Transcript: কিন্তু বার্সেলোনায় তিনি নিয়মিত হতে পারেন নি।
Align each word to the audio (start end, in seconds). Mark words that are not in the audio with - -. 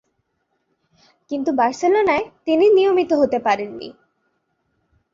কিন্তু 1.31 1.49
বার্সেলোনায় 1.51 2.25
তিনি 2.45 2.65
নিয়মিত 2.69 3.11
হতে 3.13 3.37
পারেন 3.39 3.71
নি। 3.77 3.89